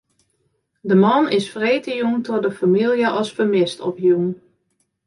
De 0.89 0.95
man 1.03 1.25
is 1.35 1.51
freedtejûn 1.53 2.19
troch 2.25 2.43
de 2.45 2.51
famylje 2.59 3.07
as 3.19 3.29
fermist 3.37 3.77
opjûn. 3.89 4.25